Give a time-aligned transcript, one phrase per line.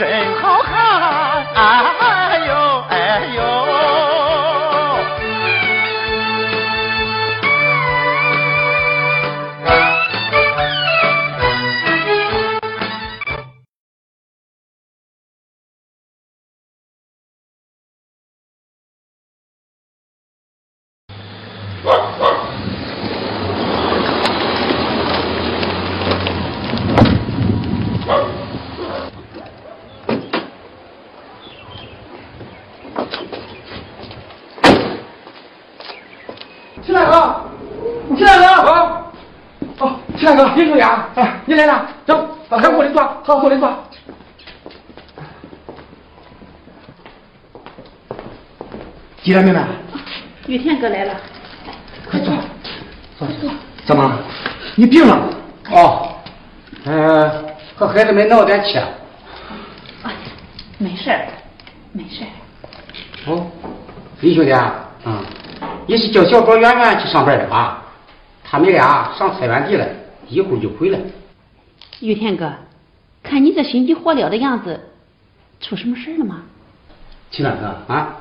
[0.00, 0.29] 嘿，
[41.60, 43.70] 来了，走，快过来坐，好，过来坐。
[49.22, 49.60] 进来，妹妹，
[50.46, 51.14] 玉田哥来了，
[52.10, 52.34] 快坐，
[53.18, 53.50] 坐坐。
[53.84, 54.18] 怎么？
[54.74, 55.28] 你病了？
[55.70, 56.16] 哦，
[56.86, 57.44] 呃，
[57.76, 58.78] 和孩子们闹点气。
[58.78, 58.88] 啊，
[60.78, 61.26] 没事儿，
[61.92, 63.30] 没事儿。
[63.30, 63.46] 哦，
[64.20, 64.74] 李兄弟啊，
[65.04, 65.22] 嗯，
[65.86, 67.82] 你是叫小宝圆圆去上班的吧？
[68.42, 69.86] 他们俩上菜园地了，
[70.28, 70.98] 一会儿就回来。
[72.00, 72.52] 玉田哥，
[73.22, 74.80] 看你这心急火燎的样子，
[75.60, 76.42] 出什么事了吗？
[77.30, 78.16] 秦大哥啊，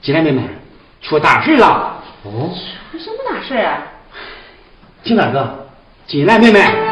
[0.00, 0.42] 进来，妹妹，
[1.00, 2.02] 出大事了。
[2.24, 2.54] 哦，
[2.92, 3.82] 出什么大事啊？
[5.02, 5.66] 秦大哥，
[6.06, 6.91] 进来，妹妹。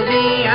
[0.00, 0.50] 人呀，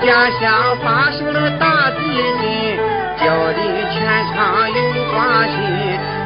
[0.00, 2.78] 家乡发生了大地震，
[3.18, 3.60] 叫的
[3.90, 3.96] 全
[4.32, 4.36] 场
[4.70, 4.74] 有
[5.10, 5.54] 欢喜。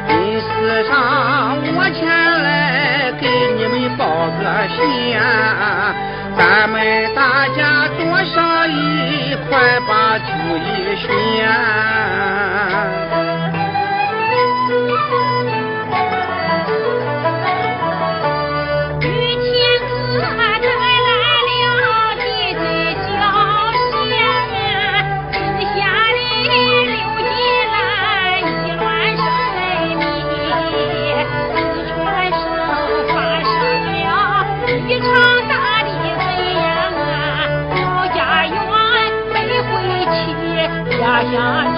[0.07, 0.45] 临死
[0.87, 0.91] 上
[1.75, 2.05] 我前
[2.43, 3.23] 来给
[3.57, 4.03] 你们报
[4.39, 4.77] 个信，
[6.37, 6.75] 咱们
[7.15, 9.51] 大家多商议，快
[9.87, 11.09] 把主意寻。
[41.31, 41.72] 呀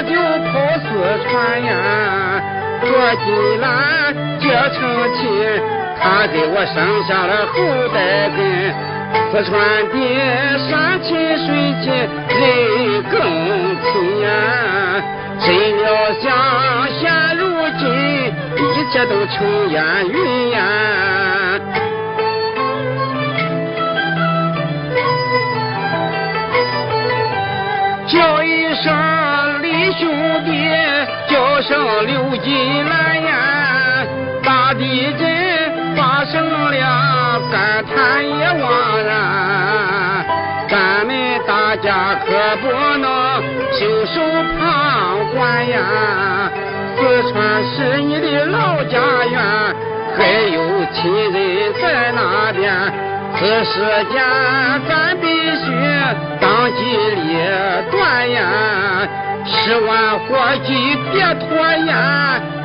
[0.00, 0.88] 我就跑四
[1.28, 1.70] 川呀，
[2.80, 2.88] 做
[3.22, 3.68] 金兰
[4.40, 4.80] 结成
[5.14, 5.20] 亲，
[6.00, 7.52] 他给我生下了后
[7.92, 8.00] 代
[8.30, 8.40] 根。
[9.30, 9.52] 四川
[9.90, 9.94] 的
[10.70, 11.08] 山亲
[11.44, 11.48] 水
[11.82, 12.40] 亲人
[13.10, 13.20] 更
[13.84, 13.92] 亲
[14.22, 14.24] 呀，
[15.38, 15.52] 谁
[15.82, 15.84] 料
[16.22, 16.24] 想
[16.98, 17.02] 现
[17.36, 17.44] 如
[17.78, 17.84] 今
[18.56, 18.58] 一
[18.90, 19.36] 切都成
[19.68, 19.76] 烟
[20.08, 20.58] 云呀。
[30.40, 30.68] 李兄弟，
[31.28, 34.06] 叫声刘金兰呀，
[34.42, 39.10] 大地震发生了，感叹也枉然。
[40.68, 41.12] 咱们
[41.46, 43.42] 大家可不能
[43.72, 44.20] 袖手
[44.58, 45.78] 旁观呀！
[46.96, 49.40] 四川是你的老家园，
[50.16, 50.18] 还
[50.52, 52.70] 有亲人在那边。
[53.36, 54.22] 此时间，
[54.88, 55.26] 咱必
[55.56, 55.64] 须
[56.40, 56.78] 当机
[57.16, 57.18] 立
[57.90, 58.38] 断呀！
[59.50, 61.92] 吃完火鸡别拖延，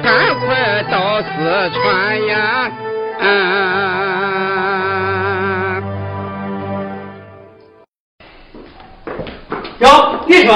[0.04, 1.28] 赶快到四
[1.72, 2.72] 川呀！
[3.20, 3.26] 嗯。
[9.80, 9.88] 哟，
[10.28, 10.52] 李叔，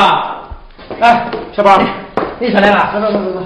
[1.01, 1.81] 哎，小宝，
[2.39, 3.43] 李叔来了，走走走走走。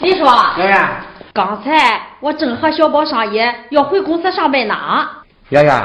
[0.00, 0.24] 李叔，
[0.56, 0.88] 圆圆，
[1.34, 3.38] 刚才我正和小宝商议
[3.68, 4.74] 要回公司上班呢。
[5.50, 5.84] 圆圆，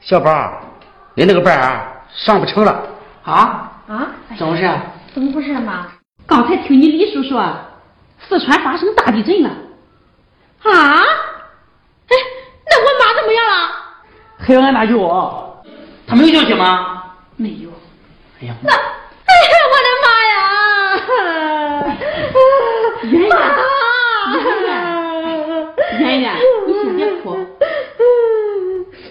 [0.00, 0.60] 小宝，
[1.14, 1.80] 你那个班儿
[2.14, 2.82] 上不成了
[3.24, 3.70] 啊？
[3.88, 4.06] 啊？
[4.38, 4.70] 怎么回事？
[5.14, 5.86] 怎么回事妈？
[6.26, 7.40] 刚才听你李叔说，
[8.28, 9.48] 四川发生大地震了。
[10.64, 10.72] 啊？
[12.08, 12.16] 哎，
[12.66, 13.70] 那我妈怎么样了？
[14.38, 15.62] 还有俺大舅，
[16.04, 17.14] 他没有消息吗？
[17.36, 17.70] 没有。
[18.40, 20.36] 哎呀，那，哎呀，我的妈呀！
[23.04, 23.30] 圆圆，
[24.32, 24.68] 圆圆，
[26.00, 26.34] 圆圆，
[26.66, 27.38] 你先别哭。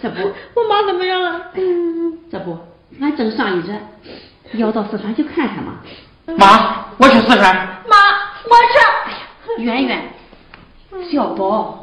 [0.01, 0.19] 这不，
[0.59, 1.45] 我妈怎么样了？
[2.29, 2.59] 这不，
[2.99, 3.71] 俺正商议着
[4.53, 5.79] 要到四川去看看嘛。
[6.37, 7.55] 妈，我去四川。
[7.89, 7.97] 妈，
[8.45, 8.55] 我
[9.57, 9.63] 去。
[9.63, 10.01] 圆圆，
[11.11, 11.82] 小宝。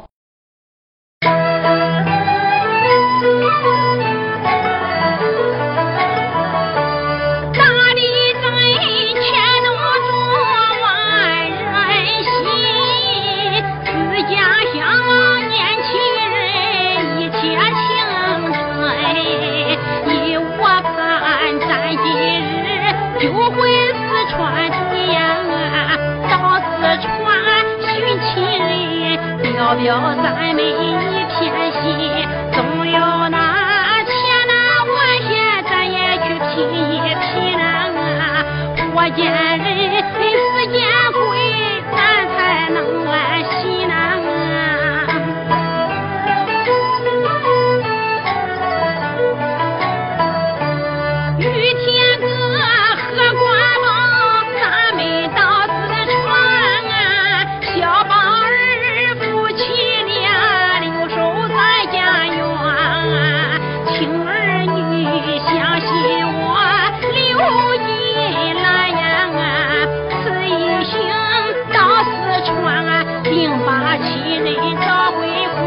[29.80, 30.79] 人，表表
[64.01, 65.05] 请儿女
[65.45, 65.87] 相信
[66.25, 66.57] 我，
[67.13, 67.37] 留
[67.85, 67.85] 一
[68.51, 69.39] 来呀啊，
[70.09, 70.49] 此一
[70.83, 70.89] 行
[71.71, 72.09] 到四
[72.43, 72.49] 川
[73.21, 74.49] 定，并把亲人
[74.81, 75.21] 找归
[75.53, 75.61] 还，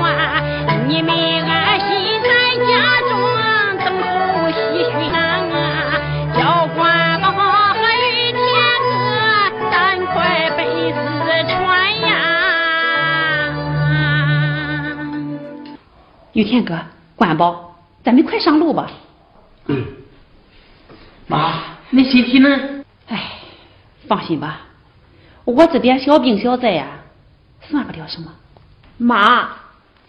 [0.89, 1.87] 你们安心
[2.25, 2.27] 在
[2.59, 3.15] 家中
[3.85, 5.15] 等候喜讯啊，
[6.37, 6.83] 叫关
[7.23, 8.43] 宝和玉天
[8.91, 8.93] 哥
[9.71, 9.73] 赶
[10.07, 10.59] 快奔
[10.91, 10.99] 四
[11.55, 11.55] 川
[12.01, 12.11] 呀。
[16.33, 16.77] 玉天哥，
[17.15, 17.64] 关宝。
[18.05, 18.91] 咱们快上路吧。
[19.67, 19.83] 嗯，
[21.27, 21.55] 妈，
[21.89, 22.85] 你身体呢？
[23.09, 23.31] 哎，
[24.07, 24.61] 放心吧，
[25.45, 26.87] 我这点小病小灾呀，
[27.63, 28.31] 算不了什么。
[28.99, 29.49] 妈，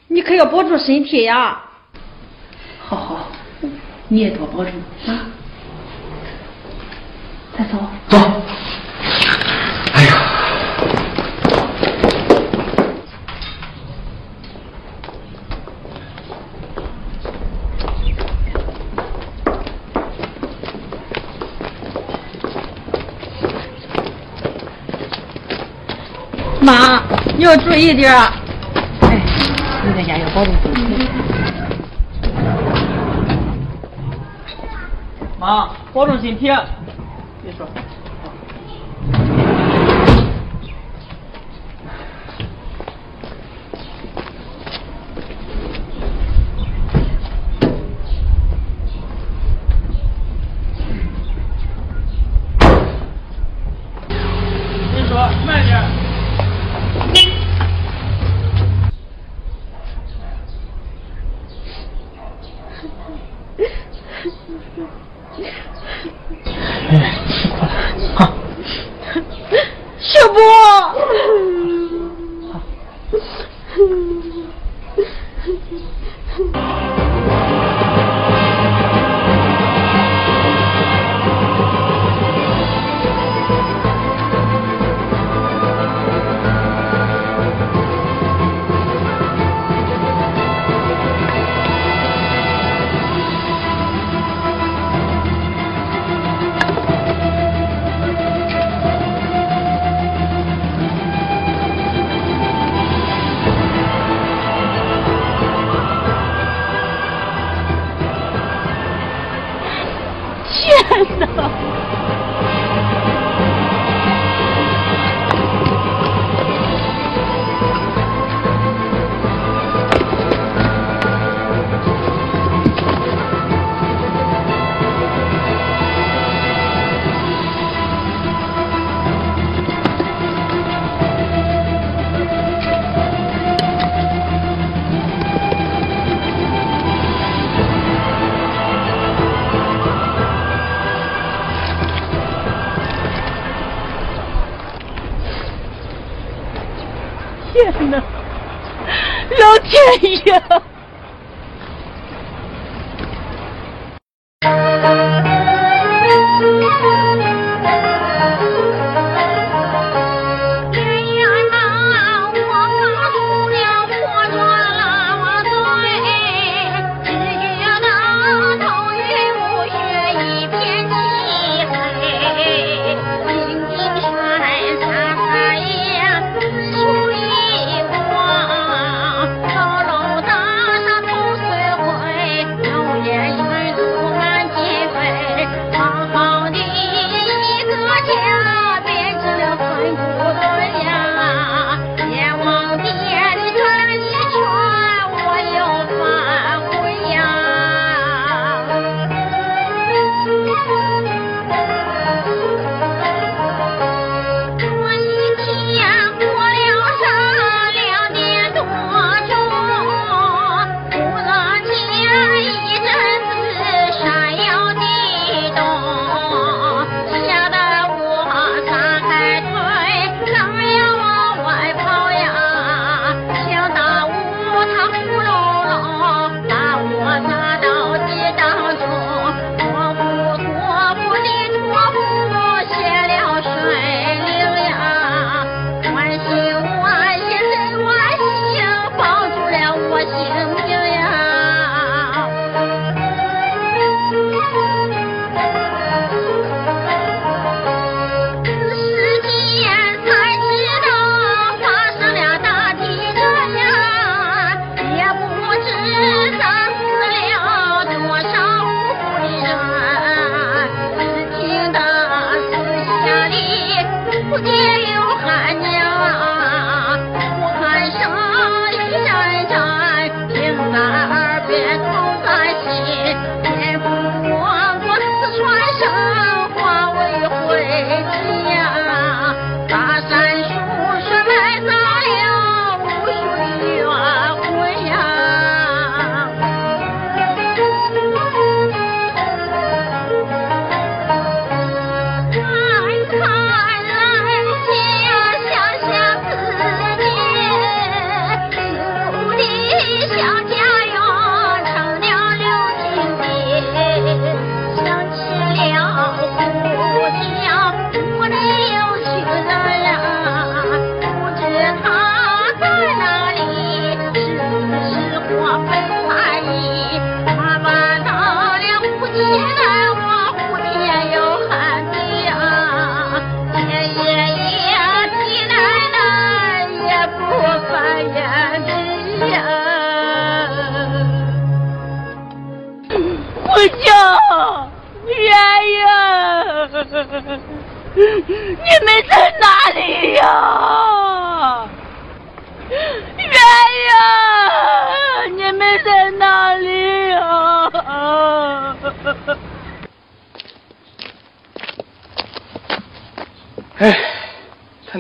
[0.08, 1.62] 你可要保重身体呀。
[2.86, 3.32] 好好，
[4.10, 4.74] 你也多保重
[5.08, 5.26] 啊。
[7.58, 7.80] 再走。
[8.10, 8.18] 走。
[26.66, 27.04] 妈，
[27.38, 28.32] 你要注意点儿。
[29.02, 29.22] 哎，
[29.86, 31.08] 你在家要保重身体。
[35.40, 36.48] 妈，保重身体。
[37.44, 37.68] 别说。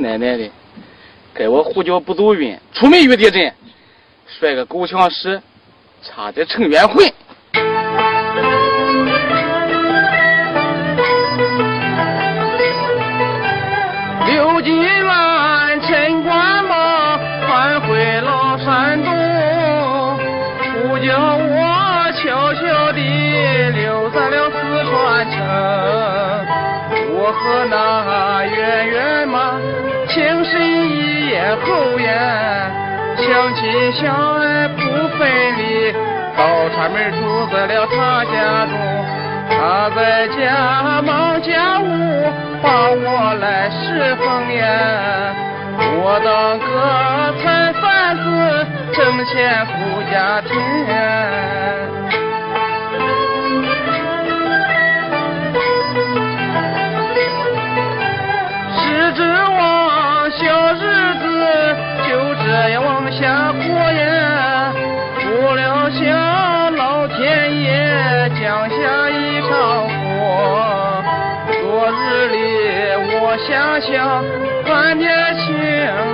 [0.02, 0.50] 奶奶的
[1.34, 3.54] 该我胡搅不走运出门遇地震
[4.28, 5.42] 摔个狗抢屎
[6.02, 7.06] 差点成冤魂
[14.28, 19.14] 刘金兰陈官吧返回老山东
[20.74, 26.36] 不叫我悄悄地留在了四川城。
[27.18, 28.35] 我和那
[31.63, 32.08] 后眼，
[33.18, 34.04] 相亲相
[34.39, 34.80] 爱不
[35.18, 35.27] 分
[35.58, 35.92] 离，
[36.38, 36.39] 到
[36.75, 38.74] 串门住在了他家中，
[39.50, 41.86] 他在家忙家务，
[42.62, 44.24] 把我来侍奉
[44.54, 44.63] 呀。
[45.77, 46.65] 我当个
[47.42, 47.44] 菜
[47.82, 48.24] 贩子，
[48.94, 50.54] 挣钱顾家庭。
[62.56, 64.72] 这样往下过呀，
[65.20, 69.50] 不料想老天爷降下一场
[69.90, 71.04] 祸。
[71.52, 72.38] 昨日里
[73.20, 74.24] 我想想
[74.65, 75.44] 换点青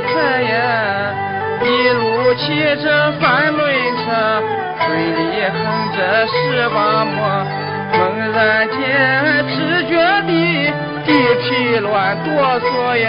[0.09, 1.13] 菜呀，
[1.61, 3.61] 一路骑着三轮
[3.97, 4.41] 车，
[4.87, 5.55] 嘴里哼
[5.95, 7.45] 着十八摸，
[7.93, 8.01] 猛
[8.33, 9.93] 然间只觉
[10.25, 10.73] 地
[11.05, 11.09] 地
[11.43, 13.05] 皮乱哆嗦呀，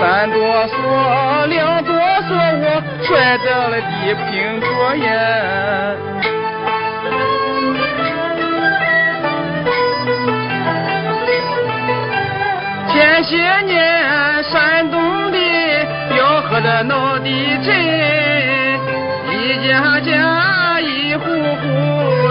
[0.00, 1.84] 三哆嗦两
[2.30, 2.66] 哆嗦，我
[3.02, 5.06] 摔到了地平桌呀。
[12.92, 13.32] 前些
[13.66, 13.74] 年
[14.44, 15.38] 山东的
[16.10, 17.68] 吆喝着闹地震，
[19.32, 21.64] 一家家一户户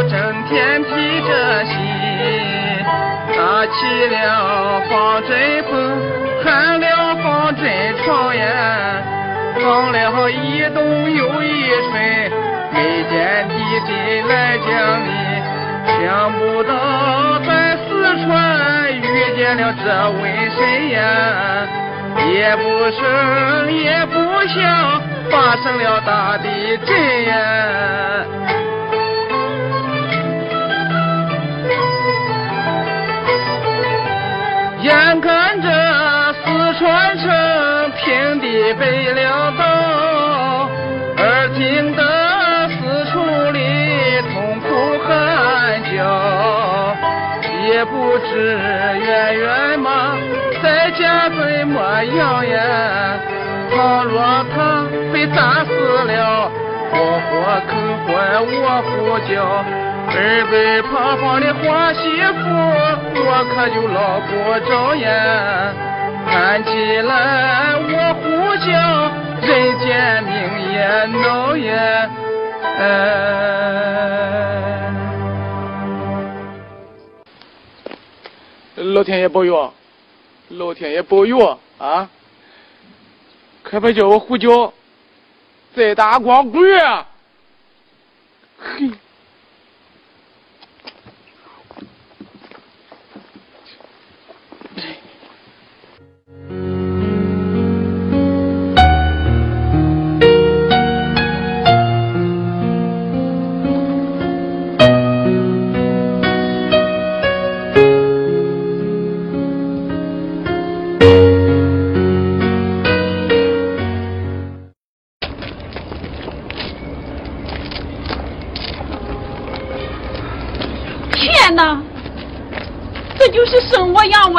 [0.09, 0.89] 整天提
[1.27, 1.29] 着
[1.65, 1.75] 心，
[3.35, 3.75] 打起
[4.07, 5.29] 了防震
[5.63, 5.71] 风，
[6.43, 6.85] 焊了
[7.21, 7.63] 防震
[8.03, 8.41] 床呀，
[9.59, 12.31] 放了一冬又一春，
[12.71, 13.53] 没见地
[13.85, 13.89] 震
[14.27, 14.67] 来降
[15.05, 15.09] 临，
[15.85, 16.69] 想不到
[17.45, 17.87] 在四
[18.23, 18.27] 川
[18.95, 19.01] 遇
[19.35, 20.19] 见了这瘟
[20.55, 20.97] 神呀，
[22.31, 22.99] 也不声
[23.73, 24.17] 也不
[24.47, 26.47] 响，发生了大地
[26.85, 26.89] 震
[27.25, 27.33] 呀。
[34.81, 35.67] 眼看着
[36.33, 37.27] 四川城
[38.69, 40.69] 平地被了倒，
[41.17, 42.01] 而听得
[42.69, 42.77] 四
[43.11, 43.17] 处
[43.51, 44.67] 里痛哭
[45.07, 45.97] 喊叫，
[47.67, 48.29] 也不知
[48.99, 50.17] 圆圆嘛
[50.61, 52.57] 在家怎么样呀？
[53.71, 54.21] 倘若
[54.53, 55.69] 他被炸死
[56.05, 56.51] 了，
[56.91, 56.97] 活
[57.29, 57.31] 活
[57.67, 57.71] 坑
[58.05, 59.33] 坏我呼叫。
[60.11, 60.15] 儿
[60.49, 62.39] 辈旁旁的花媳妇，
[63.15, 64.29] 我可就捞不
[64.67, 65.07] 着呀。
[66.31, 66.69] 看起
[67.01, 68.69] 来我呼叫，
[69.45, 70.31] 人间命
[70.71, 70.77] 也
[71.21, 72.09] 恼呀。
[78.75, 79.73] 老天爷保佑，
[80.49, 82.09] 老天爷保佑啊！
[83.63, 84.71] 可别叫我胡叫，
[85.75, 87.05] 再打光棍啊！
[88.59, 88.91] 嘿。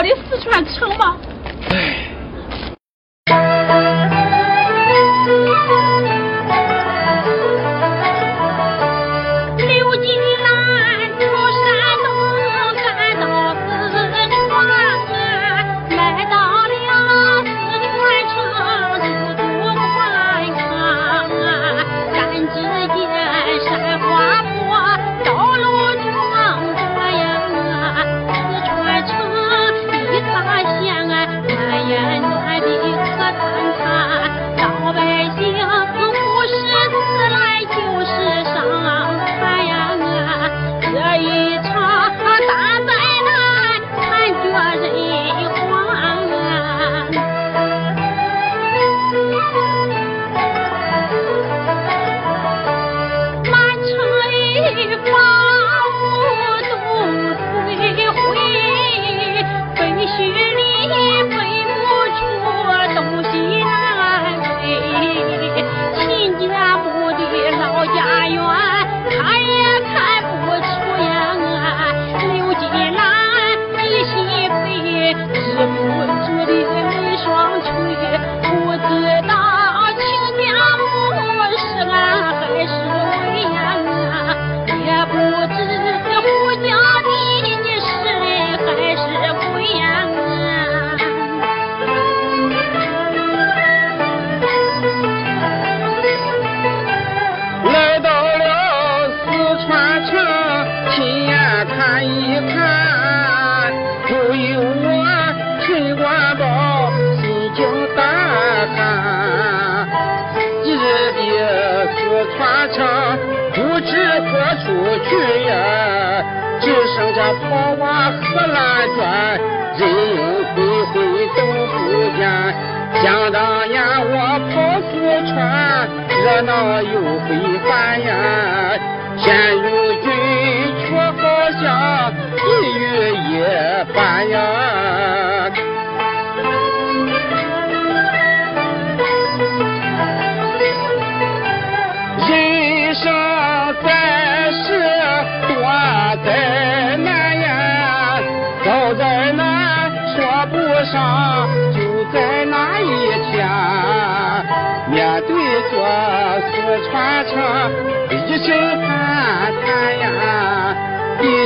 [0.00, 0.89] 我的四川城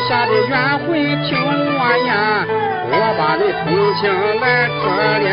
[0.09, 0.87] 下的冤魂
[1.25, 2.13] 听我言，
[2.91, 4.03] 我把你同情
[4.41, 4.83] 来可
[5.25, 5.27] 怜，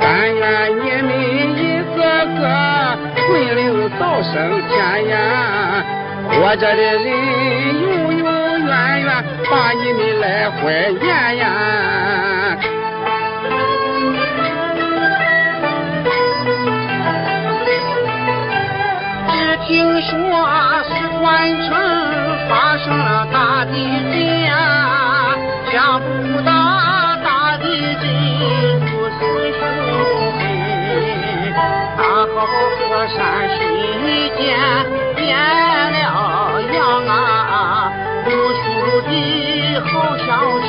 [0.00, 0.42] 但愿
[0.74, 1.10] 你们
[1.56, 1.60] 一
[1.94, 1.98] 个
[2.40, 2.42] 个
[3.28, 3.60] 魂灵
[3.98, 4.32] 早升
[4.68, 4.72] 天
[5.08, 5.12] 呀，
[6.30, 7.04] 活着的人
[7.82, 8.24] 永永
[8.66, 8.70] 远
[9.02, 9.08] 远
[9.50, 10.60] 把你们来怀
[11.00, 11.42] 念呀。
[19.28, 19.32] 只
[19.66, 20.10] 听说
[20.84, 21.20] 四川
[21.62, 21.68] 城
[22.50, 23.72] 发生了大地
[24.10, 25.38] 震啊，
[25.70, 26.50] 想不到
[27.22, 28.04] 大地震
[28.90, 29.18] 如此
[29.54, 29.62] 凶
[30.36, 30.42] 狠，
[31.96, 33.16] 大好河山
[33.56, 33.60] 瞬
[34.36, 34.42] 间
[35.14, 35.94] 变了
[36.72, 37.12] 样啊！
[38.26, 38.62] 无数
[39.08, 39.08] 的
[39.84, 40.28] 好乡
[40.60, 40.68] 亲，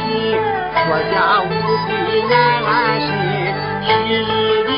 [0.85, 1.49] 国家无
[1.87, 1.89] 非
[2.29, 2.31] 难
[2.63, 2.69] 安
[3.01, 3.09] 身，
[3.81, 4.21] 昔日
[4.67, 4.69] 的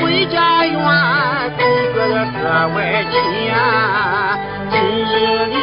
[0.00, 0.76] 回家园，
[1.56, 1.60] 个
[1.94, 2.36] 个的格
[2.76, 2.76] 外
[3.10, 3.14] 亲
[3.46, 3.50] 呀。
[4.68, 5.54] 今日里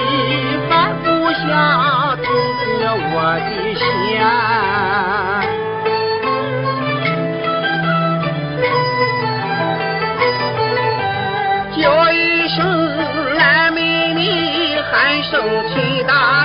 [11.76, 16.43] 叫一声蓝妹妹，喊声亲大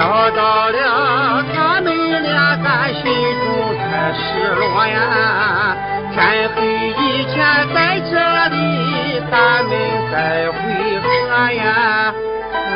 [0.00, 5.76] 找到了他们俩，咱心中才失落呀。
[6.14, 7.36] 天黑以前
[7.74, 8.16] 在这
[8.48, 9.70] 里，咱们
[10.10, 10.56] 再会
[11.02, 12.14] 合呀。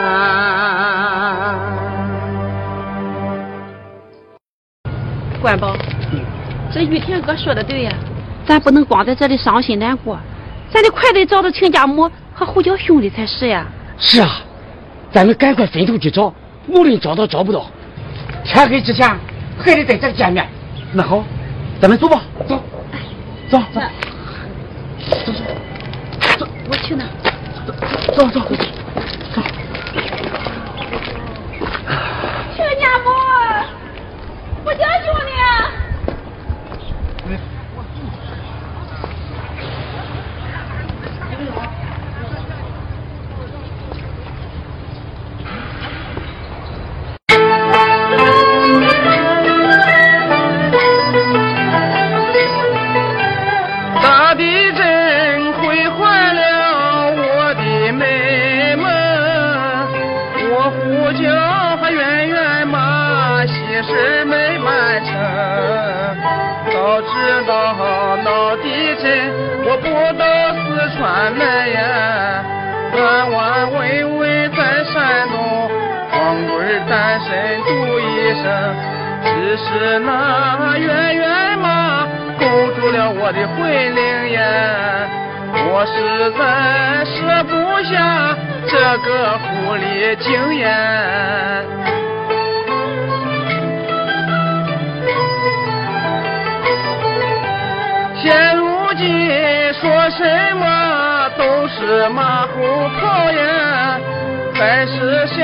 [0.03, 0.05] 啊
[5.41, 5.75] 关宝，
[6.71, 7.93] 这玉田哥说的对呀，
[8.45, 10.19] 咱不能光在这里伤心难过，
[10.71, 13.65] 咱得快点找到亲家母和胡家兄弟才是呀。
[13.97, 14.43] 是啊，
[15.11, 16.31] 咱们赶快分头去找，
[16.67, 17.67] 无论找到找不到，
[18.45, 19.09] 天黑之前
[19.59, 20.47] 还得在这里见面。
[20.93, 21.25] 那好，
[21.81, 22.61] 咱们走吧，走，
[23.51, 23.81] 走走
[26.21, 27.05] 走走我去呢。
[28.17, 28.55] 走走走。
[29.35, 29.43] 亲
[79.75, 82.07] 是那圆圆妈
[82.39, 83.57] 勾住了我的魂
[83.97, 84.39] 灵呀，
[85.69, 86.41] 我实在
[87.05, 87.93] 舍不下
[88.69, 90.69] 这个狐狸精呀。
[98.23, 98.63] 现如
[98.97, 99.03] 今
[99.75, 100.23] 说什
[100.57, 102.53] 么都是马后
[103.01, 103.99] 炮呀，
[104.55, 105.37] 还是先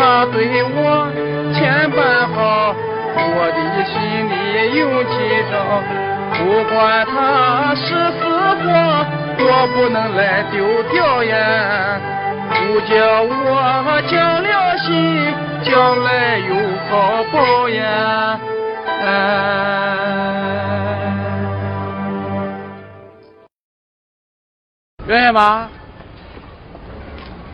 [0.00, 1.12] 他对我
[1.52, 1.60] 千
[1.90, 2.74] 般好，
[3.14, 3.92] 我的心
[4.30, 4.32] 里
[4.78, 5.12] 有记
[5.50, 5.52] 着。
[6.40, 6.40] 不
[6.72, 7.12] 管他
[7.74, 7.84] 是
[8.16, 8.18] 死
[8.62, 8.64] 活，
[9.44, 12.00] 我不能来丢掉呀。
[12.48, 14.88] 不叫我讲了心，
[15.62, 16.50] 将来有
[16.88, 18.40] 好报呀！
[25.06, 25.68] 圆圆妈，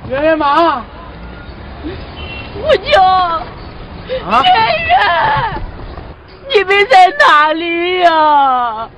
[0.09, 0.85] 圆圆妈，
[2.63, 3.43] 我叫
[4.09, 4.49] 圆
[4.87, 4.93] 圆，
[6.49, 8.89] 你们在哪里呀？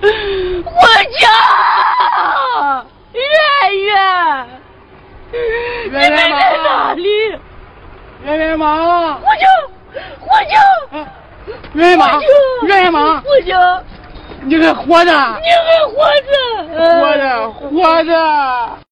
[0.00, 0.80] 我
[1.18, 1.24] 叫
[3.12, 3.22] 圆
[3.80, 3.86] 圆，
[5.84, 6.16] 你们在
[6.64, 7.08] 哪里？
[8.24, 8.64] 圆圆妈，
[9.16, 9.44] 我叫
[10.20, 10.54] 我叫
[11.74, 12.20] 圆圆妈，
[12.62, 13.82] 圆圆妈，我叫
[14.42, 15.10] 你还活着？
[15.40, 16.32] 你还活着？
[17.00, 18.83] 活着，活着。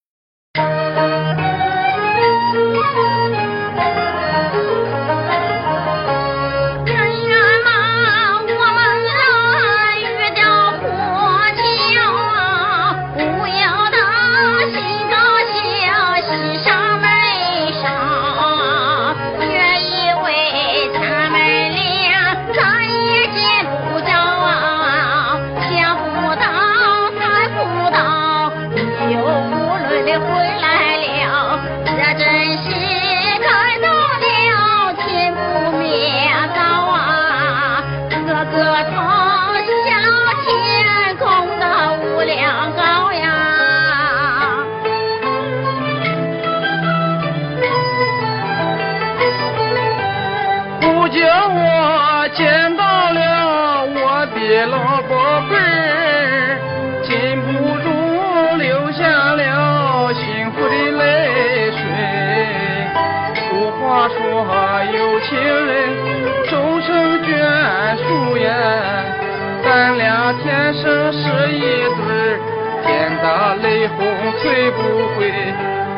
[70.75, 71.19] 生是
[71.53, 72.39] 一对儿，
[72.85, 72.87] 天
[73.23, 73.97] 打雷轰
[74.39, 74.79] 吹不
[75.17, 75.21] 回。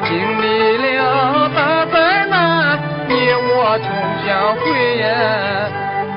[0.05, 0.45] 经历
[0.77, 3.87] 了大灾难，你我终
[4.27, 4.63] 将会
[4.99, 5.03] 呀。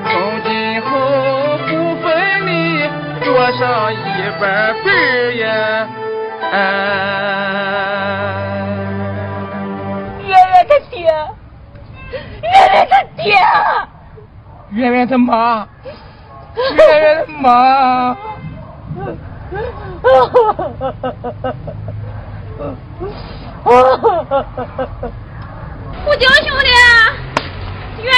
[0.04, 0.10] 从
[0.44, 0.48] 今
[0.82, 0.86] 后
[1.66, 1.70] 不
[2.02, 2.06] 分
[2.46, 2.50] 离，
[3.24, 3.96] 多上一
[4.40, 4.42] 半
[4.84, 5.46] 辈儿呀。
[6.50, 6.54] 哎
[10.26, 10.96] 圆圆他爹，
[12.42, 13.26] 圆圆他爹，
[14.70, 15.66] 圆圆他妈，
[16.76, 18.16] 圆圆他妈。
[26.04, 26.68] 胡椒兄弟，
[28.02, 28.12] 圆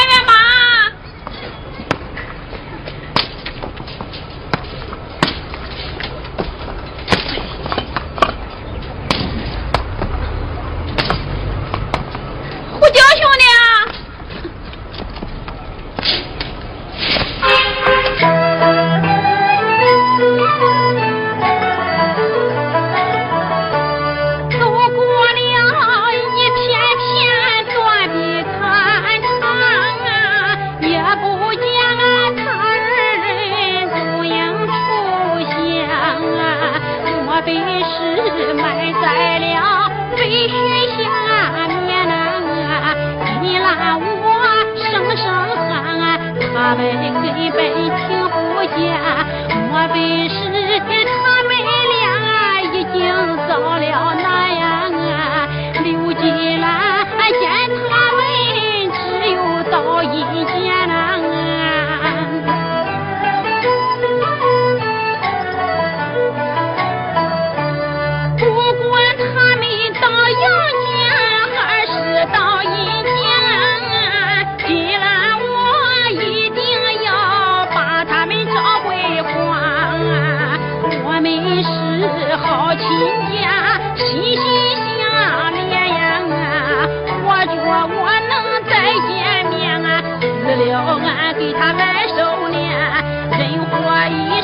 [82.51, 82.83] 到亲
[83.31, 84.43] 家，心心
[84.99, 85.01] 相
[85.55, 85.95] 连呀！
[87.23, 88.33] 我觉我能
[88.67, 88.71] 再
[89.07, 89.09] 见
[89.55, 89.55] 面
[89.87, 90.27] 啊，死
[90.59, 90.67] 了
[90.99, 91.09] 俺
[91.39, 92.19] 给他来收
[92.51, 92.59] 敛。
[93.39, 93.73] 人活
[94.09, 94.40] 一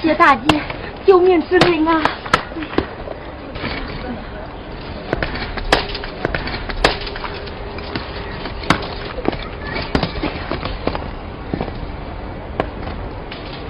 [0.00, 0.60] 谢大姐
[1.06, 2.02] 救命之恩啊！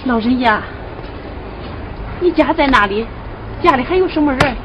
[0.05, 0.61] 老人家，
[2.21, 3.07] 你家在哪里？
[3.62, 4.57] 家里还有什么人？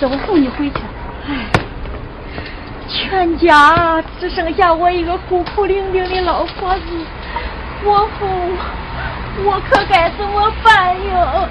[0.00, 0.76] 这我送你回去。
[1.28, 1.34] 唉，
[2.88, 6.84] 全家只剩下我一个孤苦伶仃的老婆子，
[7.84, 8.26] 我后
[9.42, 11.48] 我可该怎么办呀？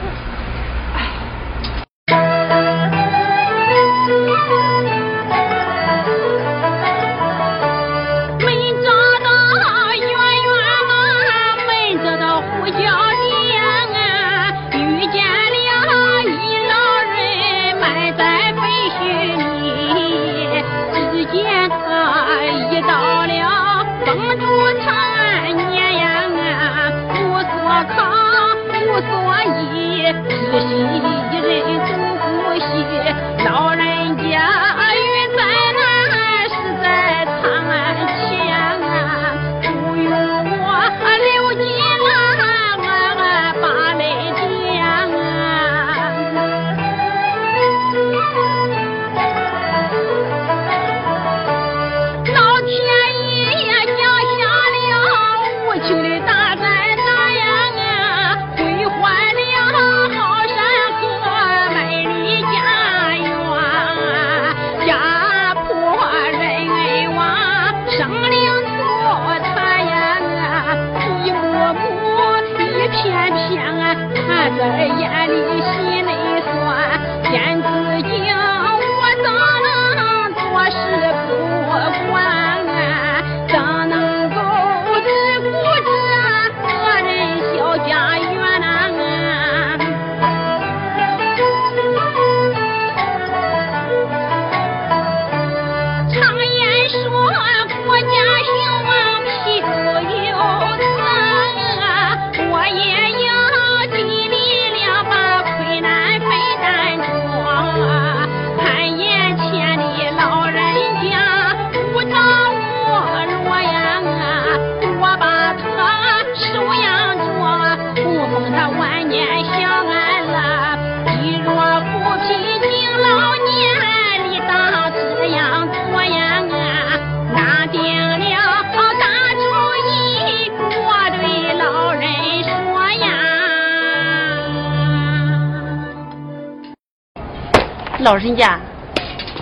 [138.02, 138.58] 老人家，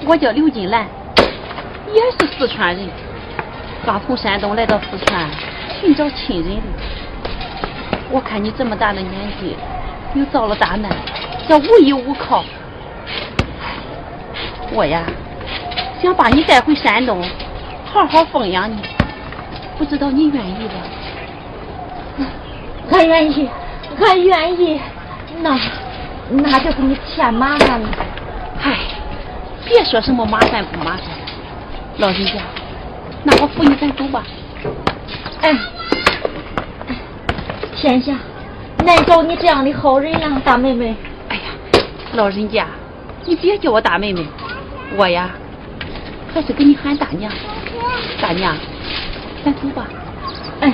[0.04, 0.88] 我叫刘金兰，
[1.94, 2.90] 也是四川人，
[3.86, 5.30] 刚从山东来到四川
[5.80, 6.62] 寻找亲人的。
[8.10, 9.56] 我看你这么大的年纪，
[10.16, 10.92] 又遭了大难，
[11.48, 12.44] 这无依无靠，
[14.72, 15.04] 我呀，
[16.02, 17.24] 想把你带回山东，
[17.86, 18.78] 好好奉养你，
[19.78, 20.68] 不知道你愿意
[22.18, 22.96] 不？
[22.96, 23.48] 俺愿意，
[24.02, 24.82] 俺愿意，
[25.44, 25.60] 那
[26.32, 27.88] 那就给你添麻烦了。
[29.68, 31.04] 唉，别说什么麻烦不麻烦，
[31.98, 32.36] 老人家，
[33.24, 34.24] 那我扶你咱走吧。
[35.42, 35.54] 哎，
[37.76, 38.14] 天下
[38.86, 40.96] 难找你这样的好人了，大妹妹。
[41.28, 41.42] 哎呀，
[42.14, 42.66] 老人家，
[43.26, 44.26] 你别叫我大妹妹，
[44.96, 45.32] 我呀，
[46.34, 47.30] 还是给你喊大娘。
[48.22, 48.56] 大娘，
[49.44, 49.86] 咱走吧。
[50.62, 50.72] 哎。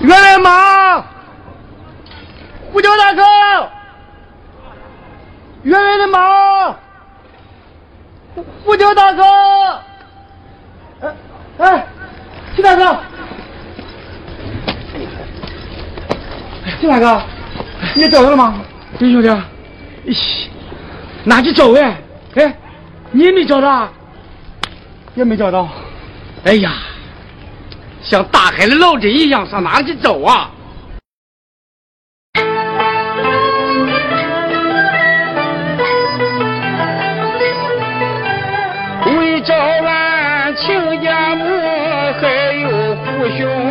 [0.00, 1.04] 员外妈，
[2.72, 3.22] 呼叫大哥，
[5.64, 6.74] 员外的妈，
[8.64, 9.22] 呼叫大哥，
[11.00, 11.14] 哎
[11.58, 11.86] 哎，
[12.56, 12.96] 徐大哥，
[16.80, 17.20] 徐大哥，
[17.98, 18.54] 你找到了吗？
[18.96, 19.28] 弟兄弟，
[20.06, 20.46] 咦，
[21.24, 21.96] 哪去找哎？
[22.36, 22.56] 哎，
[23.10, 23.88] 你也没找到，
[25.16, 25.68] 也没找到，
[26.44, 26.74] 哎呀。
[28.00, 30.52] 像大海的捞针一样，上哪去找啊？
[39.04, 41.44] 为找俺亲家母，
[42.20, 43.67] 还有父兄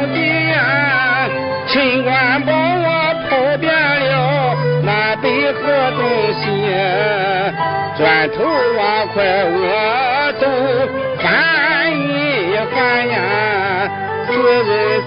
[7.97, 10.43] 转头往快我走，
[11.19, 11.25] 翻
[11.91, 12.75] 一翻
[13.09, 13.17] 呀。
[14.29, 14.33] 人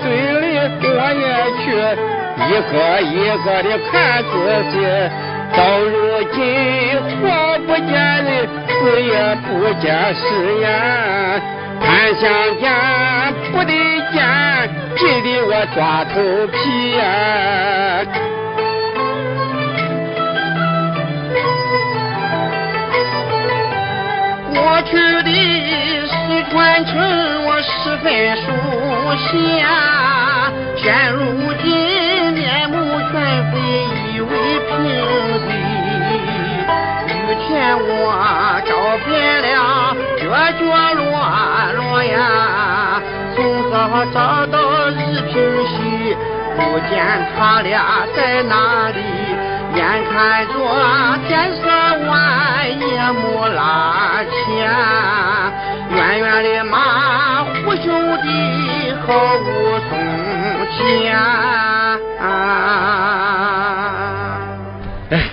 [0.02, 0.04] 嘴
[0.40, 0.44] 里
[0.82, 1.22] 我也
[1.60, 1.62] 去
[2.48, 3.14] 一个一
[3.44, 4.32] 个的看仔
[4.70, 4.74] 细。
[5.56, 5.94] 到如
[6.32, 6.38] 今
[7.20, 7.22] 活
[7.66, 7.92] 不见
[8.24, 8.28] 人，
[8.68, 9.10] 死也
[9.46, 9.48] 不
[9.80, 9.84] 见
[10.14, 10.22] 尸
[10.62, 10.68] 呀，
[11.80, 12.22] 看相
[12.58, 12.62] 见
[13.52, 13.72] 不得
[14.12, 14.18] 见，
[14.96, 15.78] 急得我抓
[16.12, 16.14] 头
[16.48, 16.56] 皮
[16.96, 17.00] 呀！
[24.90, 25.30] 去的
[26.08, 26.90] 西川城，
[27.46, 28.04] 我十分
[28.38, 28.46] 熟
[29.30, 29.30] 悉。
[30.76, 31.18] 现如
[31.62, 32.74] 今面目
[33.12, 33.12] 全
[33.52, 33.54] 非，
[34.12, 34.30] 夷为
[34.66, 34.68] 平
[35.46, 35.48] 地。
[37.06, 37.08] 以
[37.46, 37.86] 前我
[38.66, 38.70] 找
[39.06, 39.08] 遍
[39.42, 39.46] 了
[40.18, 40.22] 角
[40.58, 40.60] 角
[40.94, 40.98] 落
[41.76, 42.18] 落呀，
[43.36, 43.38] 从
[43.70, 43.74] 早
[44.12, 44.16] 找
[44.46, 44.58] 到
[44.90, 44.98] 日
[45.30, 45.32] 平
[45.68, 45.78] 西，
[46.56, 46.58] 不
[46.90, 46.92] 见
[47.36, 48.98] 他俩在哪里。
[49.80, 50.52] 眼看着
[51.26, 51.62] 天色
[52.06, 54.70] 晚，夜幕拉前，
[55.96, 59.96] 远远的马虎兄弟好无从
[60.76, 61.16] 前。
[65.10, 65.30] 哎，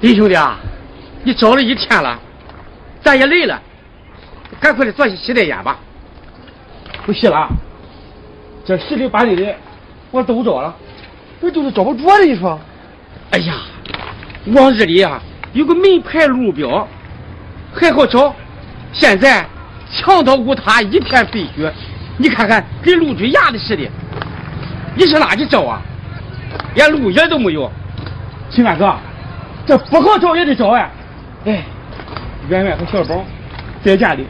[0.00, 0.56] 李兄弟啊，
[1.22, 2.18] 你找了一天了，
[3.00, 3.62] 咱也累了，
[4.58, 5.78] 赶快的坐下洗点烟吧。
[7.06, 7.48] 不洗了，
[8.64, 9.54] 这十里八里的
[10.10, 10.74] 我都找了，
[11.40, 12.24] 这就是找不着了。
[12.24, 12.58] 你说？
[13.30, 13.54] 哎呀，
[14.46, 15.20] 往日里呀
[15.52, 16.86] 有个门牌路标，
[17.72, 18.34] 还好找。
[18.92, 19.46] 现在
[19.90, 21.70] 墙倒屋塌，一片废墟，
[22.18, 23.88] 你看看跟路军压的似的。
[24.94, 25.80] 你上哪去找啊？
[26.74, 27.70] 连路印都没有。
[28.50, 28.94] 青安哥，
[29.66, 30.90] 这不好找也得找哎。
[31.46, 31.64] 哎，
[32.48, 33.24] 圆圆和小宝
[33.82, 34.26] 在家里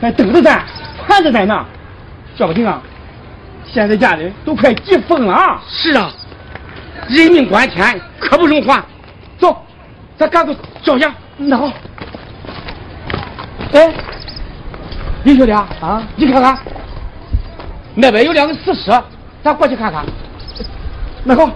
[0.00, 0.64] 还等着咱，
[1.06, 1.64] 盼着咱呢。
[2.36, 2.82] 说不定啊，
[3.64, 5.62] 现在家里都快急疯了啊。
[5.68, 6.10] 是啊。
[7.08, 8.82] 人命关天，刻不容缓。
[9.38, 9.56] 走，
[10.16, 11.12] 咱赶快照相。
[11.36, 11.70] 那好。
[13.72, 13.92] 哎，
[15.24, 16.58] 李兄弟啊，啊，你看看，
[17.94, 18.90] 那边有两个死尸，
[19.42, 20.04] 咱过去看看。
[21.24, 21.50] 那好。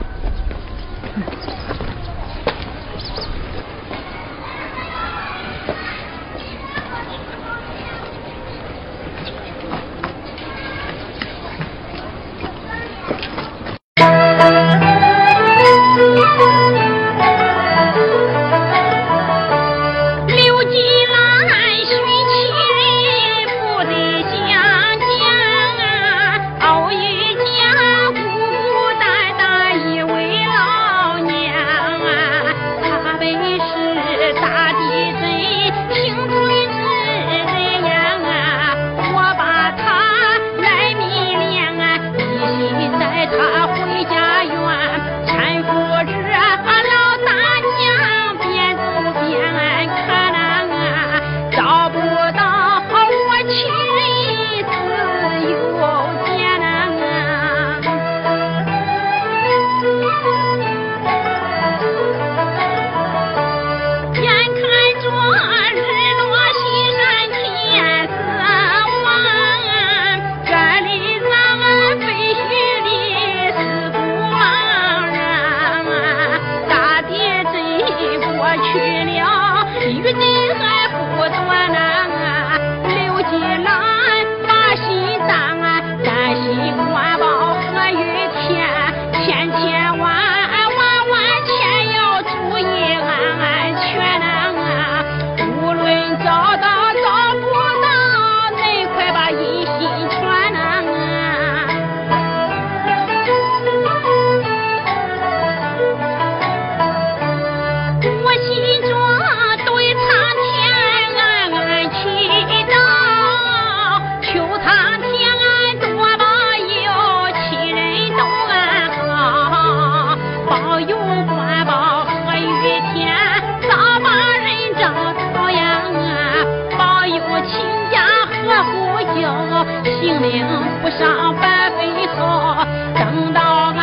[130.20, 130.46] 领
[130.82, 131.78] 不上半分
[132.16, 132.64] 好，
[132.94, 133.40] 等到
[133.76, 133.80] 俺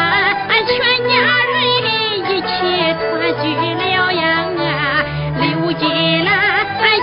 [0.50, 0.78] 俺全
[1.08, 1.12] 家
[1.46, 1.54] 人
[2.30, 2.46] 一起
[3.00, 3.04] 团
[3.42, 3.44] 聚
[3.76, 3.82] 了
[4.12, 4.22] 呀！
[4.58, 4.62] 俺
[5.40, 5.84] 刘金
[6.26, 6.32] 兰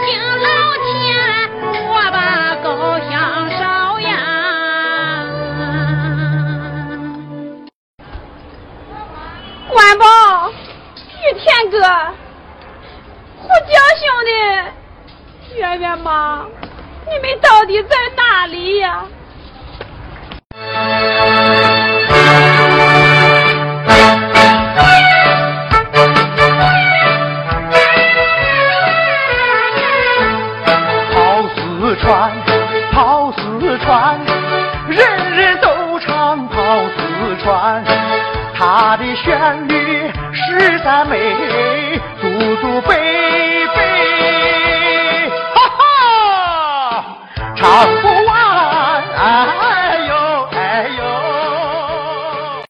[0.04, 0.06] 敬
[0.42, 0.48] 老
[0.82, 1.06] 天，
[1.88, 2.16] 我把
[2.62, 2.68] 高
[3.08, 3.10] 香
[3.58, 3.60] 烧
[4.00, 4.10] 呀！
[9.70, 10.04] 关宝，
[11.22, 11.78] 玉田哥，
[13.38, 14.30] 胡家兄弟，
[15.58, 16.44] 圆圆妈，
[17.06, 19.04] 你们到底在哪里呀？